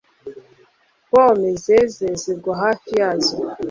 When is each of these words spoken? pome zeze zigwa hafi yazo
pome 1.09 1.49
zeze 1.63 2.07
zigwa 2.21 2.53
hafi 2.63 2.89
yazo 2.99 3.37